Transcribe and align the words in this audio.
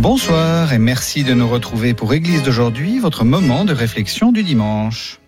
Bonsoir 0.00 0.72
et 0.72 0.78
merci 0.78 1.24
de 1.24 1.34
nous 1.34 1.46
retrouver 1.46 1.92
pour 1.92 2.14
Église 2.14 2.42
d'aujourd'hui, 2.42 2.98
votre 2.98 3.22
moment 3.26 3.66
de 3.66 3.74
réflexion 3.74 4.32
du 4.32 4.42
dimanche. 4.42 5.20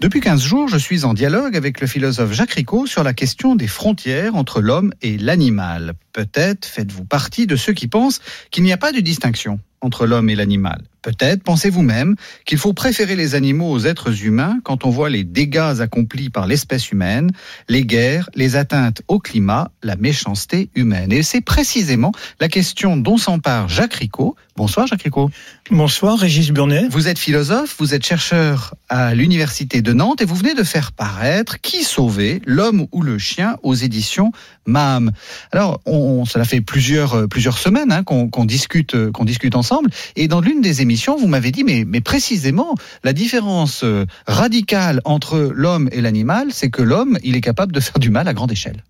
Depuis 0.00 0.20
15 0.20 0.42
jours, 0.42 0.68
je 0.68 0.76
suis 0.76 1.06
en 1.06 1.14
dialogue 1.14 1.56
avec 1.56 1.80
le 1.80 1.86
philosophe 1.86 2.32
Jacques 2.32 2.50
Ricot 2.50 2.86
sur 2.86 3.04
la 3.04 3.14
question 3.14 3.56
des 3.56 3.66
frontières 3.66 4.36
entre 4.36 4.60
l'homme 4.60 4.92
et 5.00 5.16
l'animal. 5.16 5.94
Peut-être 6.12 6.66
faites-vous 6.66 7.04
partie 7.04 7.46
de 7.46 7.56
ceux 7.56 7.72
qui 7.72 7.88
pensent 7.88 8.20
qu'il 8.50 8.64
n'y 8.64 8.72
a 8.72 8.76
pas 8.76 8.92
de 8.92 9.00
distinction 9.00 9.58
entre 9.82 10.06
l'homme 10.06 10.30
et 10.30 10.36
l'animal. 10.36 10.82
Peut-être 11.02 11.42
pensez-vous 11.42 11.82
même 11.82 12.14
qu'il 12.44 12.58
faut 12.58 12.72
préférer 12.72 13.16
les 13.16 13.34
animaux 13.34 13.72
aux 13.72 13.80
êtres 13.80 14.24
humains 14.24 14.60
quand 14.62 14.84
on 14.84 14.90
voit 14.90 15.10
les 15.10 15.24
dégâts 15.24 15.80
accomplis 15.80 16.30
par 16.30 16.46
l'espèce 16.46 16.92
humaine, 16.92 17.32
les 17.68 17.84
guerres, 17.84 18.30
les 18.36 18.54
atteintes 18.54 19.02
au 19.08 19.18
climat, 19.18 19.72
la 19.82 19.96
méchanceté 19.96 20.70
humaine. 20.76 21.12
Et 21.12 21.24
c'est 21.24 21.40
précisément 21.40 22.12
la 22.38 22.48
question 22.48 22.96
dont 22.96 23.16
s'empare 23.16 23.68
Jacques 23.68 23.94
Ricot. 23.94 24.36
Bonsoir 24.54 24.86
Jacques 24.86 25.02
Ricot. 25.02 25.30
Bonsoir 25.72 26.18
Régis 26.18 26.52
Burnet. 26.52 26.86
Vous 26.88 27.08
êtes 27.08 27.18
philosophe, 27.18 27.74
vous 27.80 27.94
êtes 27.94 28.06
chercheur 28.06 28.74
à 28.88 29.14
l'université 29.14 29.82
de 29.82 29.92
Nantes 29.92 30.20
et 30.20 30.24
vous 30.24 30.36
venez 30.36 30.54
de 30.54 30.62
faire 30.62 30.92
paraître 30.92 31.60
Qui 31.60 31.82
sauver, 31.82 32.40
l'homme 32.46 32.86
ou 32.92 33.02
le 33.02 33.18
chien 33.18 33.56
aux 33.64 33.74
éditions 33.74 34.30
MAM. 34.66 35.10
Alors, 35.50 35.80
on, 35.86 36.01
cela 36.26 36.44
fait 36.44 36.60
plusieurs, 36.60 37.28
plusieurs 37.28 37.58
semaines 37.58 37.92
hein, 37.92 38.02
qu'on 38.04 38.44
discute, 38.44 39.10
qu'on 39.12 39.24
discute 39.24 39.56
ensemble 39.56 39.90
et 40.16 40.28
dans 40.28 40.40
l'une 40.40 40.60
des 40.60 40.82
émissions 40.82 41.16
vous 41.16 41.28
m'avez 41.28 41.50
dit, 41.50 41.64
mais, 41.64 41.84
mais 41.86 42.00
précisément, 42.00 42.74
la 43.04 43.12
différence 43.12 43.84
euh, 43.84 44.06
radicale 44.26 45.00
entre 45.04 45.38
l'homme 45.54 45.88
et 45.92 46.00
l'animal, 46.00 46.48
c'est 46.50 46.70
que 46.70 46.82
l'homme, 46.82 47.18
il 47.22 47.36
est 47.36 47.40
capable 47.40 47.72
de 47.72 47.80
faire 47.80 47.98
du 47.98 48.10
mal 48.10 48.28
à 48.28 48.34
grande 48.34 48.52
échelle. 48.52 48.82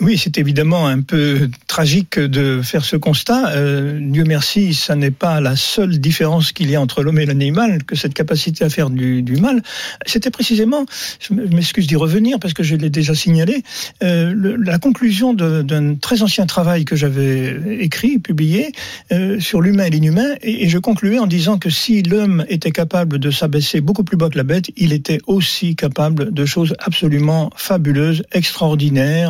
Oui, 0.00 0.16
c'est 0.16 0.38
évidemment 0.38 0.86
un 0.86 1.02
peu 1.02 1.50
tragique 1.66 2.18
de 2.18 2.62
faire 2.62 2.84
ce 2.86 2.96
constat. 2.96 3.50
Euh, 3.50 3.98
Dieu 4.00 4.24
merci, 4.26 4.72
ça 4.72 4.96
n'est 4.96 5.10
pas 5.10 5.42
la 5.42 5.56
seule 5.56 5.98
différence 5.98 6.52
qu'il 6.52 6.70
y 6.70 6.76
a 6.76 6.80
entre 6.80 7.02
l'homme 7.02 7.18
et 7.18 7.26
l'animal, 7.26 7.84
que 7.84 7.94
cette 7.94 8.14
capacité 8.14 8.64
à 8.64 8.70
faire 8.70 8.88
du, 8.88 9.22
mal. 9.40 9.62
C'était 10.06 10.30
précisément, 10.30 10.86
je 11.20 11.34
m'excuse 11.34 11.86
d'y 11.86 11.96
revenir 11.96 12.38
parce 12.38 12.54
que 12.54 12.62
je 12.62 12.76
l'ai 12.76 12.88
déjà 12.88 13.14
signalé, 13.14 13.62
euh, 14.02 14.56
la 14.58 14.78
conclusion 14.78 15.34
d'un 15.34 15.96
très 15.96 16.22
ancien 16.22 16.46
travail 16.46 16.86
que 16.86 16.96
j'avais 16.96 17.58
écrit, 17.80 18.18
publié, 18.18 18.72
euh, 19.12 19.38
sur 19.38 19.60
l'humain 19.60 19.84
et 19.84 19.90
l'inhumain, 19.90 20.34
et, 20.40 20.68
je 20.70 20.78
concluais 20.78 21.18
en 21.18 21.26
disant 21.26 21.58
que 21.58 21.68
si 21.68 22.02
l'homme 22.02 22.46
était 22.48 22.70
capable 22.70 23.18
de 23.18 23.30
s'abaisser 23.30 23.82
beaucoup 23.82 24.04
plus 24.04 24.16
bas 24.16 24.30
que 24.30 24.38
la 24.38 24.44
bête, 24.44 24.70
il 24.76 24.94
était 24.94 25.20
aussi 25.26 25.76
capable 25.76 26.32
de 26.32 26.44
choses 26.46 26.74
absolument 26.78 27.50
fabuleuses, 27.54 28.22
extraordinaires 28.32 29.29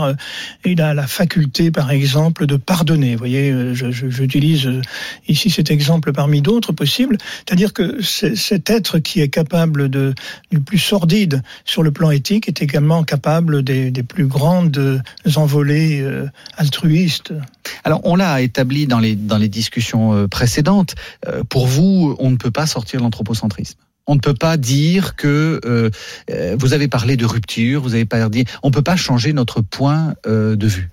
il 0.64 0.80
a 0.80 0.94
la 0.94 1.06
faculté, 1.06 1.70
par 1.70 1.90
exemple, 1.90 2.46
de 2.46 2.56
pardonner. 2.56 3.12
Vous 3.12 3.18
voyez, 3.18 3.50
euh, 3.50 3.74
j'utilise 3.74 4.66
euh, 4.66 4.82
ici 5.28 5.50
cet 5.50 5.70
exemple 5.70 6.12
parmi 6.12 6.42
d'autres 6.42 6.72
possibles. 6.72 7.18
C'est-à-dire 7.38 7.72
que 7.72 8.00
cet 8.02 8.70
être 8.70 8.98
qui 8.98 9.20
est 9.20 9.28
capable 9.28 9.88
de, 9.88 10.14
du 10.50 10.60
plus 10.60 10.78
sordide 10.78 11.42
sur 11.64 11.82
le 11.82 11.90
plan 11.90 12.10
éthique 12.10 12.48
est 12.48 12.62
également 12.62 13.04
capable 13.04 13.62
des, 13.62 13.90
plus 14.02 14.26
grandes 14.26 15.02
envolées 15.36 16.00
euh, 16.00 16.26
altruistes. 16.56 17.32
Alors, 17.84 18.00
on 18.04 18.16
l'a 18.16 18.40
établi 18.40 18.86
dans 18.86 18.98
les, 18.98 19.14
dans 19.14 19.38
les 19.38 19.48
discussions 19.48 20.26
précédentes. 20.28 20.94
Pour 21.48 21.66
vous, 21.66 22.16
on 22.18 22.30
ne 22.30 22.36
peut 22.36 22.50
pas 22.50 22.66
sortir 22.66 23.00
l'anthropocentrisme 23.00 23.78
on 24.10 24.16
ne 24.16 24.20
peut 24.20 24.34
pas 24.34 24.56
dire 24.56 25.14
que 25.14 25.60
euh, 25.64 25.88
euh, 26.32 26.56
vous 26.58 26.72
avez 26.72 26.88
parlé 26.88 27.16
de 27.16 27.24
rupture, 27.24 27.80
vous 27.80 27.94
avez 27.94 28.06
pas 28.06 28.28
dit, 28.28 28.44
on 28.64 28.72
peut 28.72 28.82
pas 28.82 28.96
changer 28.96 29.32
notre 29.32 29.60
point 29.60 30.14
euh, 30.26 30.56
de 30.56 30.66
vue. 30.66 30.90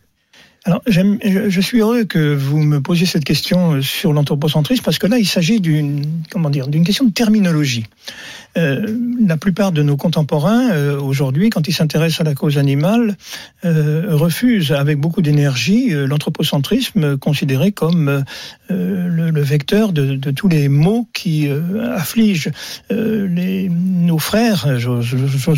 Alors, 0.66 0.81
je 0.85 1.61
suis 1.61 1.79
heureux 1.79 2.03
que 2.03 2.35
vous 2.35 2.59
me 2.59 2.79
posiez 2.79 3.05
cette 3.07 3.23
question 3.23 3.81
sur 3.81 4.13
l'anthropocentrisme 4.13 4.83
parce 4.83 5.00
que 5.00 5.07
là, 5.07 5.17
il 5.17 5.25
s'agit 5.25 5.61
d'une 5.61 6.05
question 6.85 7.05
de 7.05 7.11
terminologie. 7.11 7.85
Euh, 8.57 8.85
la 9.25 9.38
plupart 9.38 9.72
de 9.72 9.84
nos 9.84 9.97
contemporains 9.97 10.72
euh, 10.72 11.00
aujourd'hui, 11.00 11.50
quand 11.50 11.68
ils 11.68 11.73
s'intéressent 11.73 12.22
à 12.22 12.23
la 12.23 12.34
cause 12.34 12.57
animale, 12.57 13.18
euh, 13.66 14.07
refusent 14.12 14.72
avec 14.72 15.00
beaucoup 15.00 15.22
d'énergie 15.22 15.90
l'anthropocentrisme 15.90 17.17
considéré 17.17 17.72
comme 17.72 18.23
le, 18.69 19.41
vecteur 19.41 19.94
de, 19.94 20.31
tous 20.31 20.47
les 20.47 20.69
maux 20.69 21.07
qui 21.13 21.50
affligent 21.96 22.51
les, 22.90 23.69
nos 23.69 24.17
frères, 24.17 24.79
j'ose 24.79 25.12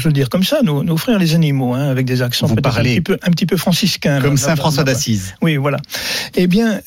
le 0.06 0.12
dire 0.12 0.30
comme 0.30 0.44
ça, 0.44 0.62
nos, 0.64 0.98
frères 0.98 1.20
les 1.20 1.36
animaux, 1.36 1.74
hein, 1.74 1.90
avec 1.90 2.06
des 2.06 2.22
accents 2.22 2.48
peut-être 2.48 2.80
un 2.80 2.84
petit 2.84 3.02
peu, 3.02 3.18
un 3.22 3.32
petit 3.32 3.46
peu 3.46 3.58
franciscains. 3.58 4.22
Comme 4.22 4.38
Saint 4.38 4.56
François 4.56 4.84
d'Assise. 4.84 5.36
Oui, 5.42 5.58
voilà. 5.58 5.80
Eh 6.36 6.48
bien, 6.48 6.82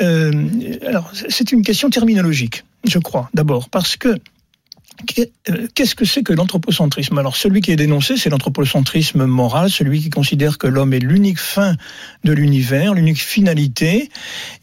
alors 0.87 1.11
c'est 1.29 1.53
une 1.53 1.63
question 1.63 1.91
terminologique, 1.91 2.65
je 2.85 2.99
crois, 2.99 3.31
d'abord, 3.35 3.69
parce 3.69 3.97
que 3.97 4.17
qu'est-ce 5.75 5.95
que 5.95 6.05
c'est 6.05 6.23
que 6.23 6.33
l'anthropocentrisme? 6.33 7.19
Alors 7.19 7.37
celui 7.37 7.61
qui 7.61 7.73
est 7.73 7.77
dénoncé, 7.77 8.17
c'est 8.17 8.31
l'anthropocentrisme 8.31 9.25
moral, 9.25 9.71
celui 9.71 10.01
qui 10.01 10.11
considère 10.11 10.59
que 10.59 10.67
l'homme 10.67 10.93
est 10.93 11.01
l'unique 11.01 11.39
fin 11.39 11.77
de 12.25 12.33
l'univers, 12.33 12.95
l'unique 12.95 13.21
finalité, 13.21 14.11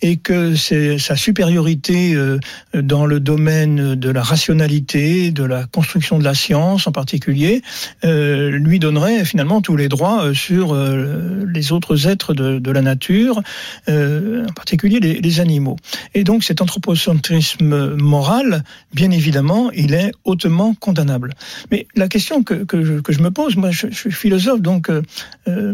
et 0.01 0.17
que 0.17 0.55
sa 0.55 1.15
supériorité 1.15 2.13
euh, 2.13 2.39
dans 2.73 3.05
le 3.05 3.19
domaine 3.19 3.95
de 3.95 4.09
la 4.09 4.21
rationalité, 4.21 5.31
de 5.31 5.43
la 5.43 5.65
construction 5.65 6.19
de 6.19 6.23
la 6.23 6.33
science 6.33 6.87
en 6.87 6.91
particulier, 6.91 7.61
euh, 8.03 8.49
lui 8.51 8.79
donnerait 8.79 9.25
finalement 9.25 9.61
tous 9.61 9.75
les 9.75 9.89
droits 9.89 10.33
sur 10.33 10.75
les 10.75 11.71
autres 11.71 12.07
êtres 12.07 12.33
de, 12.33 12.71
la 12.71 12.81
nature, 12.81 13.41
en 13.87 14.53
particulier 14.55 14.99
les 14.99 15.39
animaux. 15.39 15.75
Et 16.13 16.23
donc 16.23 16.43
cet 16.43 16.61
anthropocentrisme 16.61 17.95
moral, 17.95 18.63
bien 18.93 19.11
évidemment, 19.11 19.71
il 19.71 19.93
est 19.93 20.11
hautement 20.23 20.73
condamnable. 20.73 21.33
Mais 21.71 21.87
la 21.95 22.07
question 22.07 22.43
que, 22.43 22.65
que, 22.65 22.83
je, 22.83 23.21
me 23.21 23.29
pose, 23.29 23.55
moi 23.55 23.71
je, 23.71 23.87
suis 23.87 24.11
philosophe, 24.11 24.61
donc 24.61 24.89
euh, 24.89 25.01
euh 25.47 25.73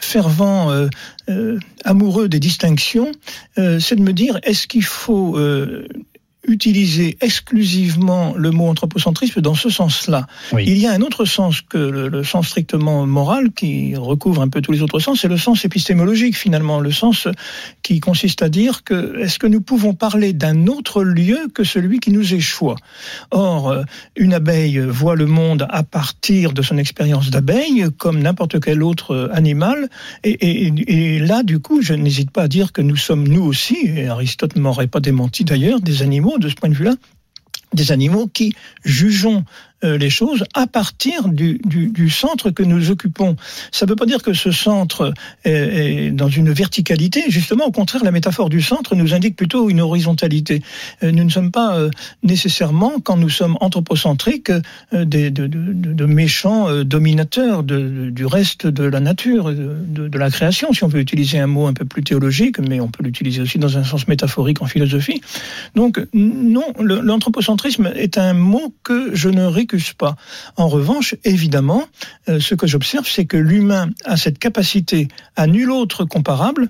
fervent, 0.00 0.70
euh, 0.70 0.88
euh, 1.28 1.58
amoureux 1.84 2.28
des 2.28 2.40
distinctions, 2.40 3.12
c'est 3.56 3.96
de 3.96 4.02
me 4.02 4.12
dire, 4.12 4.38
est-ce 4.42 4.66
qu'il 4.66 4.84
faut 4.84 5.38
utiliser 6.46 7.16
exclusivement 7.20 8.34
le 8.36 8.50
mot 8.50 8.68
anthropocentrisme 8.68 9.40
dans 9.40 9.54
ce 9.54 9.70
sens-là. 9.70 10.26
Il 10.52 10.78
y 10.78 10.86
a 10.86 10.92
un 10.92 11.00
autre 11.00 11.24
sens 11.24 11.60
que 11.60 11.78
le, 11.78 12.24
sens 12.24 12.48
strictement 12.48 13.06
moral 13.06 13.52
qui 13.52 13.96
recouvre 13.96 14.42
un 14.42 14.48
peu 14.48 14.60
tous 14.60 14.72
les 14.72 14.82
autres 14.82 14.98
sens, 14.98 15.20
c'est 15.20 15.28
le 15.28 15.36
sens 15.36 15.64
épistémologique 15.64 16.36
finalement, 16.36 16.80
le 16.80 16.90
sens 16.90 17.28
qui 17.82 18.00
consiste 18.00 18.42
à 18.42 18.48
dire 18.48 18.84
que 18.84 19.18
est-ce 19.20 19.38
que 19.38 19.46
nous 19.46 19.60
pouvons 19.60 19.94
parler 19.94 20.32
d'un 20.32 20.66
autre 20.66 21.02
lieu 21.02 21.48
que 21.52 21.64
celui 21.64 22.00
qui 22.00 22.10
nous 22.10 22.34
est 22.34 22.40
choix 22.40 22.76
Or, 23.30 23.70
euh, 23.70 23.82
une 24.16 24.34
abeille 24.34 24.78
voit 24.78 25.16
le 25.16 25.26
monde 25.26 25.66
à 25.70 25.82
partir 25.82 26.52
de 26.52 26.62
son 26.62 26.78
expérience 26.78 27.30
d'abeille, 27.30 27.86
comme 27.98 28.20
n'importe 28.20 28.60
quel 28.60 28.82
autre 28.82 29.30
animal, 29.32 29.88
et, 30.22 30.30
et, 30.30 30.72
et 30.86 31.18
là, 31.18 31.42
du 31.42 31.58
coup, 31.58 31.82
je 31.82 31.94
n'hésite 31.94 32.30
pas 32.30 32.42
à 32.42 32.48
dire 32.48 32.72
que 32.72 32.82
nous 32.82 32.96
sommes 32.96 33.26
nous 33.28 33.42
aussi, 33.42 33.76
et 33.86 34.08
Aristote 34.08 34.56
ne 34.56 34.60
m'aurait 34.60 34.86
pas 34.86 35.00
démenti 35.00 35.44
d'ailleurs, 35.44 35.80
des 35.80 36.02
animaux 36.02 36.33
de 36.38 36.48
ce 36.48 36.54
point 36.54 36.68
de 36.68 36.74
vue-là, 36.74 36.94
des 37.72 37.92
animaux 37.92 38.26
qui 38.26 38.54
jugeons 38.84 39.44
les 39.84 40.10
choses 40.10 40.44
à 40.54 40.66
partir 40.66 41.28
du, 41.28 41.60
centre 42.10 42.50
que 42.50 42.62
nous 42.62 42.90
occupons. 42.90 43.36
Ça 43.70 43.86
ne 43.86 43.90
veut 43.90 43.96
pas 43.96 44.06
dire 44.06 44.22
que 44.22 44.32
ce 44.32 44.50
centre 44.50 45.12
est, 45.44 46.10
dans 46.10 46.28
une 46.28 46.50
verticalité. 46.50 47.24
Justement, 47.28 47.66
au 47.66 47.70
contraire, 47.70 48.02
la 48.04 48.10
métaphore 48.10 48.48
du 48.48 48.62
centre 48.62 48.94
nous 48.94 49.14
indique 49.14 49.36
plutôt 49.36 49.68
une 49.68 49.80
horizontalité. 49.80 50.62
Euh, 51.02 51.12
nous 51.12 51.24
ne 51.24 51.30
sommes 51.30 51.50
pas 51.50 51.76
euh, 51.76 51.90
nécessairement, 52.22 53.00
quand 53.02 53.16
nous 53.16 53.28
sommes 53.28 53.56
anthropocentriques, 53.60 54.52
des, 54.92 55.30
de, 55.30 56.06
méchants 56.06 56.84
dominateurs 56.84 57.62
du 57.62 58.26
reste 58.26 58.66
de 58.66 58.84
la 58.84 59.00
nature, 59.00 59.52
de, 59.52 60.08
de 60.08 60.18
la 60.18 60.30
création, 60.30 60.72
si 60.72 60.84
on 60.84 60.88
veut 60.88 61.00
utiliser 61.00 61.38
un 61.38 61.46
mot 61.46 61.66
un 61.66 61.72
peu 61.72 61.84
plus 61.84 62.02
théologique, 62.02 62.58
mais 62.58 62.80
on 62.80 62.88
peut 62.88 63.02
l'utiliser 63.02 63.42
aussi 63.42 63.58
dans 63.58 63.76
un 63.78 63.84
sens 63.84 64.08
métaphorique 64.08 64.62
en 64.62 64.66
philosophie. 64.66 65.20
Donc, 65.74 66.00
non, 66.14 66.72
l'anthropocentrisme 66.78 67.92
est 67.94 68.18
un 68.18 68.34
mot 68.34 68.74
que 68.82 69.14
je 69.14 69.28
ne 69.28 69.44
récupère 69.44 69.73
En 70.56 70.68
revanche, 70.68 71.14
évidemment, 71.24 71.86
euh, 72.28 72.40
ce 72.40 72.54
que 72.54 72.66
j'observe, 72.66 73.06
c'est 73.08 73.26
que 73.26 73.36
l'humain 73.36 73.90
a 74.04 74.16
cette 74.16 74.38
capacité 74.38 75.08
à 75.36 75.46
nul 75.46 75.70
autre 75.70 76.04
comparable 76.04 76.68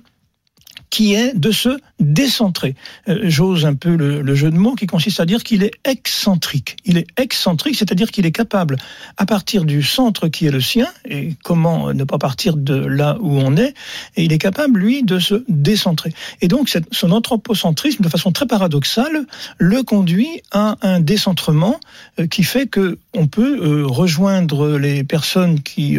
qui 0.89 1.13
est 1.13 1.37
de 1.37 1.51
se 1.51 1.77
décentré. 1.99 2.75
Euh, 3.07 3.21
j'ose 3.23 3.65
un 3.65 3.73
peu 3.73 3.95
le, 3.95 4.35
jeu 4.35 4.51
de 4.51 4.57
mots 4.57 4.75
qui 4.75 4.85
consiste 4.85 5.19
à 5.19 5.25
dire 5.25 5.43
qu'il 5.43 5.63
est 5.63 5.73
excentrique. 5.85 6.75
Il 6.83 6.97
est 6.97 7.07
excentrique, 7.17 7.75
c'est-à-dire 7.75 8.11
qu'il 8.11 8.25
est 8.25 8.31
capable, 8.31 8.77
à 9.17 9.25
partir 9.25 9.63
du 9.63 9.81
centre 9.81 10.27
qui 10.27 10.45
est 10.45 10.51
le 10.51 10.59
sien, 10.59 10.87
et 11.05 11.35
comment 11.43 11.93
ne 11.93 12.03
pas 12.03 12.17
partir 12.17 12.57
de 12.57 12.75
là 12.75 13.17
où 13.21 13.39
on 13.39 13.55
est, 13.55 13.73
et 14.17 14.23
il 14.25 14.33
est 14.33 14.37
capable, 14.37 14.79
lui, 14.79 15.03
de 15.03 15.19
se 15.19 15.43
décentrer. 15.47 16.13
Et 16.41 16.47
donc, 16.47 16.75
son 16.91 17.11
anthropocentrisme, 17.11 18.03
de 18.03 18.09
façon 18.09 18.31
très 18.31 18.45
paradoxale, 18.45 19.25
le 19.57 19.83
conduit 19.83 20.41
à 20.51 20.75
un 20.81 20.99
décentrement 20.99 21.79
euh, 22.19 22.27
qui 22.27 22.43
fait 22.43 22.67
que 22.67 22.97
on 23.13 23.27
peut 23.27 23.59
euh, 23.61 23.85
rejoindre 23.87 24.77
les 24.77 25.03
personnes 25.05 25.61
qui 25.61 25.97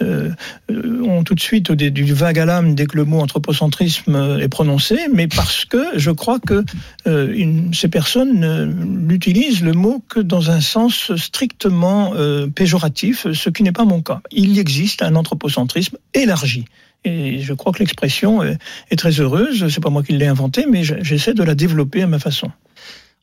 ont 0.00 1.24
tout 1.24 1.34
de 1.34 1.40
suite 1.40 1.72
du 1.72 2.12
vague 2.12 2.38
à 2.38 2.44
l'âme 2.44 2.74
dès 2.74 2.86
que 2.86 2.96
le 2.96 3.04
mot 3.04 3.20
anthropocentrisme 3.20 4.38
est 4.40 4.48
prononcé, 4.48 4.98
mais 5.12 5.28
parce 5.34 5.64
que 5.64 5.98
je 5.98 6.10
crois 6.10 6.38
que 6.38 6.64
euh, 7.06 7.70
ces 7.72 7.88
personnes 7.88 8.64
n'utilisent 9.06 9.62
le 9.62 9.72
mot 9.72 10.02
que 10.08 10.20
dans 10.20 10.50
un 10.50 10.60
sens 10.60 11.14
strictement 11.16 12.12
euh, 12.14 12.46
péjoratif, 12.46 13.26
ce 13.32 13.50
qui 13.50 13.62
n'est 13.62 13.72
pas 13.72 13.84
mon 13.84 14.02
cas. 14.02 14.20
Il 14.30 14.58
existe 14.58 15.02
un 15.02 15.14
anthropocentrisme 15.16 15.96
élargi. 16.14 16.64
Et 17.04 17.40
je 17.40 17.54
crois 17.54 17.72
que 17.72 17.78
l'expression 17.78 18.42
est, 18.42 18.58
est 18.90 18.96
très 18.96 19.20
heureuse. 19.20 19.68
C'est 19.68 19.82
pas 19.82 19.90
moi 19.90 20.02
qui 20.02 20.12
l'ai 20.12 20.26
inventée, 20.26 20.66
mais 20.70 20.82
j'essaie 20.84 21.32
de 21.32 21.42
la 21.42 21.54
développer 21.54 22.02
à 22.02 22.06
ma 22.06 22.18
façon. 22.18 22.50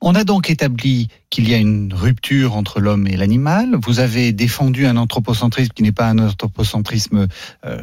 On 0.01 0.13
a 0.13 0.23
donc 0.23 0.49
établi 0.51 1.07
qu'il 1.29 1.49
y 1.49 1.53
a 1.55 1.57
une 1.57 1.91
rupture 1.93 2.55
entre 2.55 2.79
l'homme 2.79 3.07
et 3.07 3.17
l'animal. 3.17 3.75
Vous 3.81 3.99
avez 3.99 4.31
défendu 4.31 4.85
un 4.85 4.95
anthropocentrisme 4.95 5.71
qui 5.73 5.81
n'est 5.81 5.91
pas 5.91 6.07
un 6.07 6.19
anthropocentrisme 6.19 7.27
euh, 7.65 7.81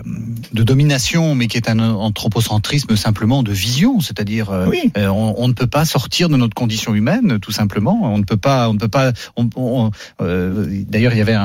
de 0.52 0.62
domination, 0.62 1.34
mais 1.34 1.48
qui 1.48 1.56
est 1.56 1.68
un 1.68 1.80
anthropocentrisme 1.80 2.96
simplement 2.96 3.42
de 3.42 3.52
vision, 3.52 4.00
c'est-à-dire 4.00 4.50
euh, 4.50 4.70
euh, 4.96 5.08
on, 5.08 5.48
ne 5.48 5.52
peut 5.52 5.66
pas 5.66 5.84
sortir 5.84 6.28
de 6.28 6.36
notre 6.36 6.54
condition 6.54 6.94
humaine, 6.94 7.40
tout 7.40 7.52
simplement. 7.52 7.98
On 8.02 8.18
ne 8.18 8.24
peut 8.24 8.36
pas, 8.36 8.70
on 8.70 8.74
ne 8.74 8.78
peut 8.78 8.88
pas. 8.88 9.12
D'ailleurs, 9.36 11.12
il 11.12 11.18
y 11.18 11.20
avait 11.20 11.36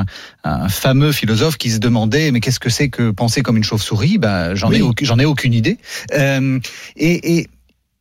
un, 0.44 0.70
fameux 0.70 1.12
philosophe 1.12 1.58
qui 1.58 1.72
se 1.72 1.80
demandait 1.80 2.32
mais 2.32 2.40
qu'est-ce 2.40 2.60
que 2.60 2.70
c'est 2.70 2.90
que 2.90 3.12
penser 3.12 3.42
comme 3.42 3.58
une 3.58 3.64
chauve-souris? 3.64 4.20
Ben, 4.20 4.56
j'en 4.56 4.72
ai, 4.72 4.82
j'en 5.02 5.18
ai 5.20 5.26
aucune 5.26 5.54
idée. 5.54 5.80
et, 6.12 6.60
et 6.96 7.48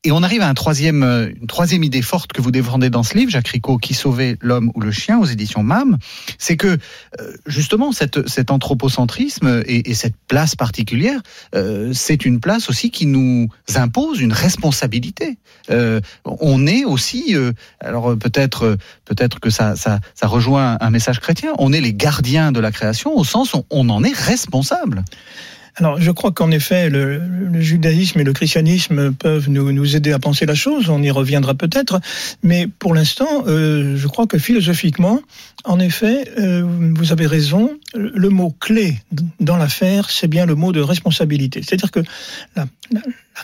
et 0.04 0.12
on 0.12 0.22
arrive 0.22 0.42
à 0.42 0.48
un 0.48 0.54
troisième, 0.54 1.02
euh, 1.02 1.28
une 1.40 1.48
troisième 1.48 1.82
idée 1.82 2.02
forte 2.02 2.32
que 2.32 2.40
vous 2.40 2.52
défendez 2.52 2.88
dans 2.88 3.02
ce 3.02 3.18
livre, 3.18 3.32
Jacques 3.32 3.48
Ricot, 3.48 3.78
Qui 3.78 3.94
sauvait 3.94 4.36
l'homme 4.40 4.70
ou 4.76 4.80
le 4.80 4.92
chien 4.92 5.18
aux 5.18 5.24
éditions 5.24 5.64
MAM, 5.64 5.98
c'est 6.38 6.56
que 6.56 6.78
euh, 7.20 7.32
justement 7.46 7.90
cette, 7.90 8.28
cet 8.28 8.52
anthropocentrisme 8.52 9.62
et, 9.66 9.90
et, 9.90 9.94
cette 9.94 10.14
place 10.28 10.54
particulière, 10.54 11.20
euh, 11.56 11.92
c'est 11.92 12.24
une 12.24 12.38
place 12.38 12.70
aussi 12.70 12.92
qui 12.92 13.06
nous 13.06 13.48
impose 13.74 14.20
une 14.20 14.32
responsabilité. 14.32 15.36
Euh, 15.70 16.00
on 16.24 16.68
est 16.68 16.84
aussi, 16.84 17.34
alors 17.80 18.16
peut-être 18.16 18.76
peut-être 19.04 19.40
que 19.40 19.50
ça, 19.50 19.74
ça, 19.74 19.98
ça 20.14 20.26
rejoint 20.28 20.76
un 20.80 20.90
message 20.90 21.18
chrétien, 21.18 21.52
on 21.58 21.72
est 21.72 21.80
les 21.80 21.92
gardiens 21.92 22.52
de 22.52 22.60
la 22.60 22.70
création 22.70 23.16
au 23.16 23.24
sens 23.24 23.54
où 23.54 23.64
on 23.70 23.88
en 23.88 24.04
est 24.04 24.16
responsable. 24.16 25.04
Alors, 25.78 26.00
je 26.00 26.10
crois 26.10 26.32
qu'en 26.32 26.50
effet, 26.50 26.90
le, 26.90 27.20
judaïsme 27.60 28.19
et 28.19 28.25
le 28.25 28.32
christianisme 28.32 29.12
peuvent 29.12 29.48
nous, 29.48 29.96
aider 29.96 30.12
à 30.12 30.19
penser 30.19 30.44
la 30.44 30.56
chose. 30.56 30.90
On 30.90 31.00
y 31.02 31.10
reviendra 31.12 31.54
peut-être, 31.54 32.00
mais 32.42 32.66
pour 32.66 32.94
l'instant, 32.94 33.44
euh, 33.46 33.96
je 33.96 34.08
crois 34.08 34.26
que 34.26 34.38
philosophiquement, 34.38 35.20
en 35.64 35.78
effet, 35.78 36.30
euh, 36.36 36.64
vous 36.66 37.12
avez 37.12 37.26
raison. 37.26 37.78
Le 37.94 38.28
mot 38.28 38.50
clé 38.58 38.98
dans 39.38 39.56
l'affaire, 39.56 40.10
c'est 40.10 40.26
bien 40.26 40.46
le 40.46 40.56
mot 40.56 40.72
de 40.72 40.80
responsabilité. 40.80 41.62
C'est-à-dire 41.62 41.92
que 41.92 42.00
la, 42.56 42.66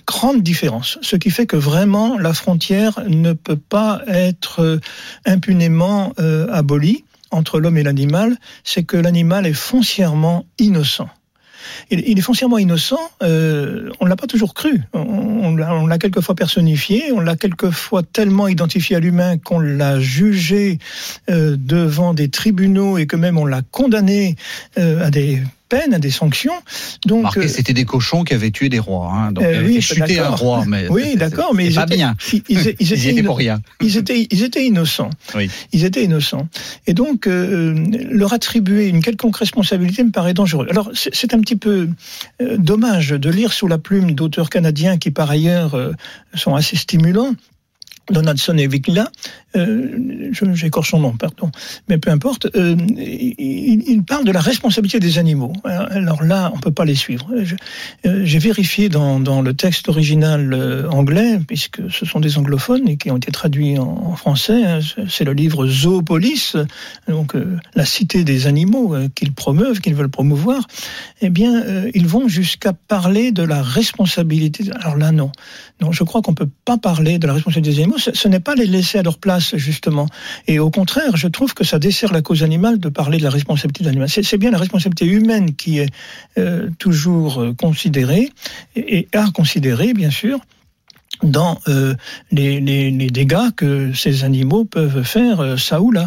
grande 0.09 0.43
différence, 0.43 0.99
ce 1.03 1.15
qui 1.15 1.31
fait 1.31 1.47
que 1.47 1.57
vraiment 1.57 2.19
la 2.19 2.35
frontière 2.35 2.99
ne 3.07 3.33
peut 3.33 3.57
pas 3.57 4.03
être 4.09 4.61
euh, 4.61 4.81
impunément 5.25 6.13
abolie 6.51 7.05
entre 7.31 7.61
l'homme 7.61 7.79
et 7.79 7.85
l'animal, 7.85 8.37
c'est 8.65 8.83
que 8.83 8.97
l'animal 8.97 9.47
est 9.47 9.53
foncièrement 9.53 10.47
innocent 10.59 11.09
il, 11.91 12.19
est 12.19 12.23
foncièrement 12.23 12.59
innocent. 12.59 13.01
Euh, 13.23 13.91
on 14.01 14.07
l'a 14.07 14.17
pas 14.17 14.27
toujours 14.27 14.55
cru. 14.55 14.81
On, 14.93 15.57
on 15.59 15.87
l'a 15.87 15.99
quelquefois 15.99 16.35
personnifié, 16.35 17.13
on 17.13 17.21
l'a 17.21 17.37
quelquefois 17.37 18.03
tellement 18.03 18.49
identifié 18.49 18.97
à 18.97 19.01
l'humain 19.01 19.39
qu'on 19.39 19.61
l'a 19.61 20.01
jugé 20.01 20.79
euh, 21.31 21.57
devant 21.59 22.15
des 22.15 22.29
tribunaux 22.29 22.99
et 22.99 23.07
que 23.07 23.17
même 23.17 23.39
on 23.39 23.47
l'a 23.47 23.63
condamné 23.71 24.37
euh, 24.79 25.07
à 25.07 25.11
des 25.11 25.43
à 25.75 25.99
des 25.99 26.11
sanctions. 26.11 26.55
Donc, 27.07 27.37
euh, 27.37 27.49
c'était 27.49 27.73
des 27.73 27.85
cochons 27.85 28.25
qui 28.25 28.35
avaient 28.35 28.51
tué 28.51 28.69
des 28.69 28.79
rois. 28.79 29.11
Hein, 29.13 29.33
donc, 29.33 29.45
euh, 29.45 29.65
oui, 29.67 29.81
chuté 29.81 30.19
un 30.19 30.31
roi. 30.31 30.65
Mais 30.67 30.89
oui, 30.89 31.17
d'accord, 31.17 31.55
mais 31.55 31.67
ils 31.67 31.79
étaient, 31.79 31.97
bien. 31.97 32.17
Ils, 32.49 32.69
étaient, 32.93 33.23
pour 33.23 33.39
rien. 33.39 33.61
Ils 33.81 33.97
étaient, 33.97 34.27
ils 34.31 34.43
étaient 34.45 34.65
innocents. 34.65 35.11
Oui. 35.35 35.51
Ils 35.73 35.85
étaient 35.85 36.05
innocents. 36.05 36.49
Et 36.87 36.95
donc, 36.95 37.27
euh, 37.27 37.75
leur 38.11 38.33
attribuer 38.33 38.89
une 38.89 39.03
quelconque 39.03 39.37
responsabilité 39.37 40.05
me 40.05 40.11
paraît 40.11 40.35
dangereux. 40.35 40.67
Alors, 40.71 40.91
c'est 40.95 41.35
un 41.35 41.41
petit 41.41 41.57
peu 41.57 41.89
dommage 42.41 43.11
de 43.11 43.31
lire 43.31 43.53
sous 43.53 43.67
la 43.67 43.79
plume 43.79 44.13
d'auteurs 44.13 44.51
canadiens 44.51 44.99
qui, 44.99 45.11
par 45.11 45.31
ailleurs, 45.31 45.77
sont 46.35 46.55
assez 46.55 46.77
stimulants. 46.77 47.35
Donaldson 48.11 48.57
et 48.59 48.67
Vicla, 48.67 49.11
euh, 49.57 50.31
j'écorche 50.53 50.91
son 50.91 51.01
nom, 51.01 51.13
pardon, 51.13 51.51
mais 51.89 51.99
peu 51.99 52.11
importe, 52.11 52.49
euh, 52.57 52.77
il, 52.97 54.03
parle 54.07 54.25
de 54.25 54.33
la 54.33 54.41
responsabilité 54.41 55.01
des 55.01 55.19
animaux. 55.19 55.53
Alors 55.65 56.23
là, 56.23 56.51
on 56.55 56.59
peut 56.59 56.73
pas 56.73 56.85
les 56.85 56.95
suivre. 56.95 57.31
Euh, 58.07 58.23
j'ai 58.25 58.39
vérifié 58.39 58.89
dans, 58.89 59.43
le 59.43 59.55
texte 59.55 59.89
original 59.89 60.53
euh, 60.53 60.89
anglais, 60.89 61.39
puisque 61.47 61.81
ce 61.91 62.05
sont 62.05 62.21
des 62.21 62.39
anglophones 62.39 62.89
et 62.89 62.97
qui 62.97 63.11
ont 63.11 63.17
été 63.17 63.31
traduits 63.31 63.79
en, 63.79 64.17
français. 64.17 64.65
Hein, 64.65 64.81
c'est 65.09 65.25
le 65.25 65.33
livre 65.33 65.67
Zoopolis, 65.67 66.57
donc 67.09 67.35
euh, 67.35 67.59
la 67.75 67.85
cité 67.85 68.25
des 68.25 68.47
animaux 68.47 68.95
qu'ils 69.15 69.33
promeuvent, 69.33 69.81
qu'ils 69.81 69.95
veulent 69.95 70.09
promouvoir. 70.09 70.67
Eh 71.21 71.31
bien, 71.31 71.65
ils 71.95 72.07
vont 72.07 72.29
jusqu'à 72.29 72.73
parler 72.73 73.33
de 73.33 73.43
la 73.43 73.63
responsabilité. 73.63 74.65
Alors 74.81 74.97
là, 74.97 75.11
non, 75.13 75.33
non, 75.81 75.93
je 75.93 76.05
crois 76.05 76.23
qu'on 76.23 76.35
peut 76.35 76.49
pas 76.65 76.77
parler 76.77 77.19
de 77.19 77.27
la 77.27 77.33
responsabilité 77.33 77.77
des 77.77 77.83
animaux. 77.83 77.94
Ce, 77.99 78.29
n'est 78.29 78.41
pas 78.41 78.55
les 78.55 78.67
laisser 78.67 78.99
à 78.99 79.03
leur 79.03 79.19
place 79.19 79.57
justement. 79.57 80.07
Et 80.47 80.59
au 80.59 80.71
contraire, 80.71 81.17
je 81.17 81.29
trouve 81.29 81.55
que 81.55 81.65
ça 81.65 81.79
dessert 81.79 82.13
la 82.13 82.23
cause 82.23 82.43
animale 82.43 82.79
de 82.79 82.89
parler 82.89 83.19
de 83.19 83.25
la 83.25 83.31
responsabilité 83.31 83.85
de 83.85 83.89
l'animal. 83.89 84.09
C'est 84.09 84.39
bien 84.39 84.51
la 84.51 84.59
responsabilité 84.59 85.07
humaine 85.07 85.55
qui 85.55 85.79
est 85.79 85.91
euh, 86.39 86.69
toujours 86.79 87.41
euh, 87.41 87.55
considérée, 87.55 88.31
et, 88.77 89.09
à 89.13 89.31
considérer, 89.31 89.93
bien 89.95 90.11
sûr, 90.11 90.41
dans 91.23 91.59
euh, 91.69 91.95
les, 92.33 92.61
dégâts 93.11 93.51
que 93.57 93.93
ces 93.93 94.25
animaux 94.25 94.65
peuvent 94.65 95.05
faire 95.05 95.59
ça 95.59 95.81
ou 95.81 95.91
là. 95.93 96.07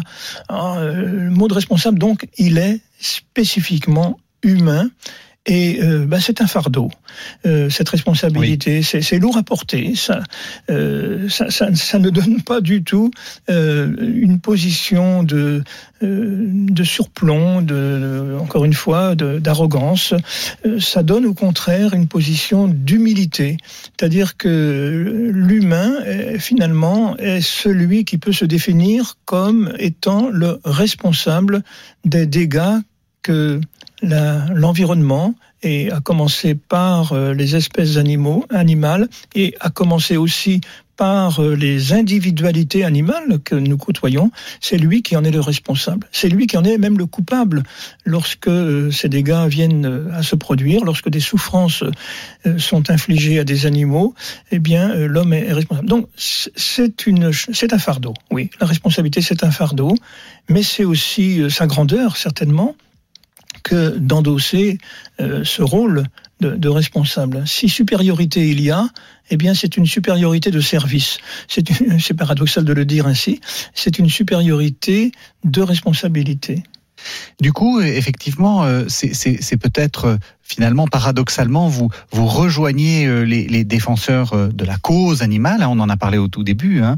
le 0.50 1.30
mot 1.30 1.48
de 1.48 1.54
responsable, 1.54 1.98
donc, 1.98 2.26
il 2.36 2.58
est 2.58 2.80
spécifiquement 3.00 4.18
humain 4.42 4.90
et 5.48 5.82
euh, 5.82 6.04
bah, 6.04 6.18
c'est 6.20 6.42
un 6.42 6.46
fardeau, 6.46 6.90
euh, 7.46 7.70
cette 7.70 7.88
responsabilité. 7.88 8.82
C'est 8.82 9.18
lourd 9.18 9.38
à 9.38 9.42
porter. 9.42 9.94
Ça, 9.96 10.22
euh, 10.70 11.28
ça, 11.30 11.50
ça, 11.50 11.74
ça, 11.74 11.98
ne 11.98 12.10
donne 12.10 12.42
pas 12.42 12.60
du 12.60 12.84
tout 12.84 13.10
une 13.48 14.40
position 14.40 15.22
de, 15.22 15.62
de 16.02 16.84
surplomb, 16.84 17.62
de, 17.62 18.36
encore 18.38 18.66
une 18.66 18.74
fois, 18.74 19.14
d'arrogance. 19.14 20.12
ça 20.78 21.02
donne 21.02 21.24
au 21.24 21.34
contraire 21.34 21.94
une 21.94 22.08
position 22.08 22.68
d'humilité. 22.68 23.56
C'est-à-dire 23.82 24.36
que 24.36 25.30
l'humain, 25.32 25.94
finalement, 26.38 27.16
est 27.16 27.40
celui 27.40 28.04
qui 28.04 28.18
peut 28.18 28.32
se 28.32 28.44
définir 28.44 29.16
comme 29.24 29.72
étant 29.78 30.28
le 30.28 30.60
responsable 30.64 31.62
des 32.04 32.26
dégâts 32.26 32.80
que 33.22 33.60
l'environnement, 34.02 35.34
et 35.62 35.90
à 35.90 36.00
commencer 36.00 36.54
par 36.54 37.12
euh, 37.12 37.34
les 37.34 37.56
espèces 37.56 37.96
animaux, 37.96 38.44
animales, 38.50 39.08
et 39.34 39.54
à 39.60 39.70
commencer 39.70 40.16
aussi 40.16 40.60
par 40.96 41.40
euh, 41.40 41.54
les 41.54 41.92
individualités 41.92 42.84
animales 42.84 43.38
que 43.44 43.54
nous 43.54 43.76
côtoyons, 43.76 44.32
c'est 44.60 44.78
lui 44.78 45.02
qui 45.02 45.16
en 45.16 45.22
est 45.22 45.30
le 45.30 45.40
responsable. 45.40 46.08
C'est 46.10 46.28
lui 46.28 46.48
qui 46.48 46.56
en 46.56 46.64
est 46.64 46.76
même 46.76 46.98
le 46.98 47.06
coupable 47.06 47.62
lorsque 48.04 48.48
euh, 48.48 48.90
ces 48.90 49.08
dégâts 49.08 49.46
viennent 49.48 50.10
à 50.12 50.22
se 50.22 50.34
produire, 50.34 50.84
lorsque 50.84 51.08
des 51.08 51.20
souffrances 51.20 51.84
sont 52.58 52.90
infligées 52.90 53.38
à 53.38 53.44
des 53.44 53.66
animaux. 53.66 54.14
Eh 54.50 54.58
bien, 54.58 54.94
l'homme 54.94 55.32
est 55.32 55.52
responsable. 55.52 55.88
Donc, 55.88 56.08
c'est 56.16 57.06
une, 57.06 57.30
c'est 57.32 57.72
un 57.72 57.78
fardeau. 57.78 58.14
Oui, 58.30 58.50
la 58.60 58.66
responsabilité, 58.66 59.20
c'est 59.22 59.44
un 59.44 59.52
fardeau, 59.52 59.94
mais 60.48 60.64
c'est 60.64 60.84
aussi 60.84 61.48
sa 61.48 61.66
grandeur 61.66 62.16
certainement 62.16 62.74
d'endosser 63.74 64.78
euh, 65.20 65.44
ce 65.44 65.62
rôle 65.62 66.04
de, 66.40 66.68
responsable. 66.68 67.42
Si 67.46 67.68
supériorité 67.68 68.48
il 68.48 68.60
y 68.60 68.70
a, 68.70 68.88
eh 69.30 69.36
bien 69.36 69.54
c'est 69.54 69.76
une 69.76 69.86
supériorité 69.86 70.50
de 70.50 70.60
service. 70.60 71.18
C'est 71.48 72.14
paradoxal 72.14 72.64
de 72.64 72.72
le 72.72 72.84
dire 72.84 73.08
ainsi. 73.08 73.40
C'est 73.74 73.98
une 73.98 74.08
supériorité 74.08 75.10
de 75.44 75.62
responsabilité. 75.62 76.62
Du 77.40 77.52
coup, 77.52 77.80
effectivement, 77.80 78.64
euh, 78.64 78.84
c'est 78.88 79.56
peut-être 79.56 80.04
euh, 80.04 80.16
finalement 80.42 80.86
paradoxalement 80.88 81.68
vous 81.68 81.90
rejoignez 82.12 83.24
les, 83.24 83.64
défenseurs 83.64 84.48
de 84.52 84.64
la 84.64 84.76
cause 84.78 85.22
animale. 85.22 85.62
Hein, 85.62 85.68
on 85.70 85.80
en 85.80 85.88
a 85.88 85.96
parlé 85.96 86.18
au 86.18 86.28
tout 86.28 86.44
début, 86.44 86.80
hein, 86.80 86.96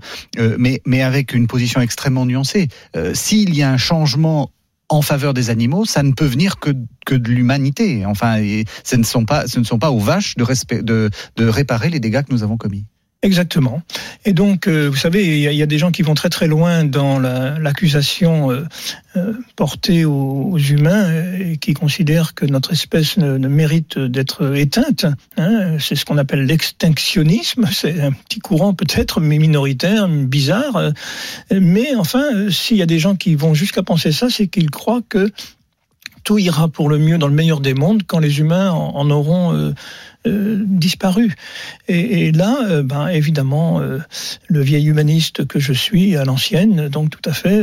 mais 0.58 1.02
avec 1.02 1.32
une 1.32 1.46
position 1.46 1.80
extrêmement 1.80 2.26
nuancée. 2.26 2.68
S'il 3.14 3.54
y 3.54 3.62
a 3.62 3.70
un 3.70 3.78
changement 3.78 4.50
en 4.90 5.02
faveur 5.02 5.32
des 5.32 5.50
animaux, 5.50 5.84
ça 5.84 6.02
ne 6.02 6.12
peut 6.12 6.26
venir 6.26 6.58
que, 6.58 6.70
de 6.70 7.30
l'humanité. 7.30 8.04
Enfin, 8.04 8.42
ce 8.84 8.96
ne 8.96 9.02
sont 9.04 9.24
pas 9.24 9.90
aux 9.90 9.98
vaches 9.98 10.34
de 10.36 11.48
réparer 11.48 11.88
les 11.88 12.00
dégâts 12.00 12.22
que 12.22 12.32
nous 12.32 12.42
avons 12.42 12.56
commis. 12.56 12.84
Exactement. 13.22 13.82
Et 14.24 14.32
donc, 14.32 14.66
euh, 14.66 14.88
vous 14.88 14.96
savez, 14.96 15.42
il 15.42 15.54
y, 15.54 15.62
a 15.62 15.66
des 15.66 15.76
gens 15.76 15.90
qui 15.90 16.00
vont 16.00 16.14
très 16.14 16.30
très 16.30 16.46
loin 16.46 16.84
dans 16.84 17.18
l'accusation 17.18 18.50
euh, 18.50 18.64
euh, 19.14 19.34
portée 19.56 20.06
aux, 20.06 20.56
humains 20.56 21.34
et 21.38 21.58
qui 21.58 21.74
considèrent 21.74 22.32
que 22.32 22.46
notre 22.46 22.72
espèce 22.72 23.18
ne, 23.18 23.36
mérite 23.46 23.98
d'être 23.98 24.56
éteinte. 24.56 25.04
Hein. 25.36 25.76
C'est 25.78 25.96
ce 25.96 26.06
qu'on 26.06 26.16
appelle 26.16 26.46
l'extinctionnisme. 26.46 27.66
C'est 27.70 28.00
un 28.00 28.12
petit 28.12 28.38
courant 28.40 28.72
peut-être, 28.72 29.20
mais 29.20 29.36
minoritaire, 29.36 30.08
bizarre. 30.08 30.92
Mais 31.50 31.94
enfin, 31.96 32.50
s'il 32.50 32.78
y 32.78 32.82
a 32.82 32.86
des 32.86 32.98
gens 32.98 33.16
qui 33.16 33.34
vont 33.34 33.52
jusqu'à 33.52 33.82
penser 33.82 34.12
ça, 34.12 34.30
c'est 34.30 34.46
qu'ils 34.46 34.70
croient 34.70 35.02
que 35.06 35.30
tout 36.24 36.38
ira 36.38 36.68
pour 36.68 36.88
le 36.88 36.98
mieux 36.98 37.18
dans 37.18 37.28
le 37.28 37.34
meilleur 37.34 37.60
des 37.60 37.74
mondes 37.74 38.02
quand 38.06 38.18
les 38.18 38.40
humains 38.40 38.70
en, 38.70 39.10
auront 39.10 39.54
euh, 39.54 39.72
euh, 40.26 40.62
disparu. 40.66 41.34
Et, 41.88 42.32
là, 42.32 42.58
euh, 42.68 42.82
ben, 42.82 43.08
évidemment, 43.08 43.80
le 43.80 44.60
vieil 44.60 44.86
humaniste 44.86 45.46
que 45.46 45.58
je 45.58 45.72
suis 45.72 46.16
à 46.16 46.24
l'ancienne, 46.24 46.88
donc 46.88 47.10
tout 47.10 47.28
à 47.28 47.32
fait, 47.32 47.62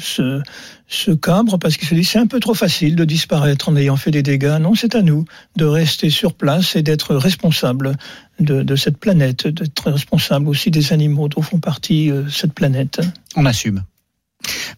se, 0.00 1.12
cabre 1.14 1.58
parce 1.58 1.76
qu'il 1.76 1.88
se 1.88 1.94
dit 1.94 2.04
c'est 2.04 2.18
un 2.18 2.26
peu 2.26 2.40
trop 2.40 2.54
facile 2.54 2.96
de 2.96 3.04
disparaître 3.04 3.68
en 3.68 3.76
ayant 3.76 3.96
fait 3.96 4.10
des 4.10 4.22
dégâts. 4.22 4.58
Non, 4.60 4.74
c'est 4.74 4.94
à 4.94 5.02
nous 5.02 5.24
de 5.56 5.64
rester 5.64 6.10
sur 6.10 6.34
place 6.34 6.76
et 6.76 6.82
d'être 6.82 7.14
responsable 7.14 7.96
de, 8.40 8.62
de, 8.62 8.76
cette 8.76 8.98
planète, 8.98 9.48
d'être 9.48 9.90
responsable 9.90 10.48
aussi 10.48 10.70
des 10.70 10.92
animaux 10.92 11.28
dont 11.28 11.42
font 11.42 11.60
partie 11.60 12.10
cette 12.28 12.52
planète. 12.52 13.00
On 13.36 13.46
assume. 13.46 13.82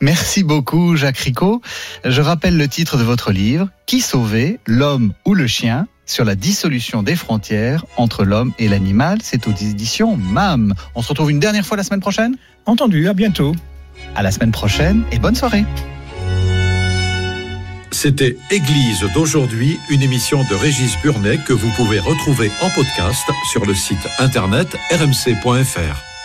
Merci 0.01 0.43
beaucoup, 0.43 0.97
Jacques 0.97 1.19
Ricot. 1.19 1.61
Je 2.05 2.21
rappelle 2.21 2.57
le 2.57 2.69
titre 2.69 2.97
de 2.97 3.03
votre 3.03 3.33
livre, 3.33 3.69
Qui 3.87 4.01
sauver, 4.01 4.61
l'homme 4.67 5.13
ou 5.25 5.35
le 5.35 5.47
chien 5.47 5.87
sur 6.07 6.25
la 6.25 6.35
dissolution 6.35 7.03
des 7.03 7.17
frontières 7.17 7.85
entre 7.97 8.25
l'homme 8.25 8.53
et 8.59 8.69
l'animal. 8.69 9.19
C'est 9.23 9.47
aux 9.49 9.53
éditions 9.53 10.17
MAM. 10.17 10.75
On 10.95 11.03
se 11.03 11.09
retrouve 11.09 11.31
une 11.31 11.41
dernière 11.41 11.67
fois 11.67 11.77
la 11.77 11.83
semaine 11.83 12.01
prochaine? 12.01 12.37
Entendu, 12.65 13.09
à 13.09 13.13
bientôt. 13.13 13.55
À 14.15 14.23
la 14.23 14.31
semaine 14.31 14.53
prochaine 14.53 15.03
et 15.11 15.19
bonne 15.19 15.35
soirée. 15.35 15.65
C'était 17.91 18.37
Église 18.51 19.05
d'aujourd'hui, 19.15 19.79
une 19.89 20.03
émission 20.03 20.45
de 20.51 20.55
Régis 20.55 20.97
Burnet 21.03 21.39
que 21.47 21.53
vous 21.53 21.71
pouvez 21.71 21.99
retrouver 21.99 22.51
en 22.61 22.69
podcast 22.71 23.25
sur 23.53 23.65
le 23.65 23.75
site 23.75 24.07
internet 24.19 24.77
rmc.fr. 24.91 26.16